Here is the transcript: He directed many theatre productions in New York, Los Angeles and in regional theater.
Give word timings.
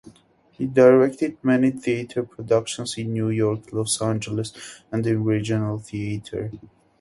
He 0.53 0.65
directed 0.65 1.37
many 1.43 1.69
theatre 1.69 2.23
productions 2.23 2.97
in 2.97 3.13
New 3.13 3.29
York, 3.29 3.71
Los 3.71 4.01
Angeles 4.01 4.51
and 4.91 5.05
in 5.05 5.23
regional 5.23 5.77
theater. 5.77 6.51